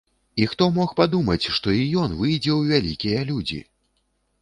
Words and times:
І 0.43 0.45
хто 0.53 0.67
мог 0.77 0.93
падумаць, 1.01 1.51
што 1.59 1.77
і 1.81 1.85
ён 2.07 2.17
выйдзе 2.25 2.51
ў 2.59 2.75
вялікія 2.75 3.19
людзі! 3.33 3.65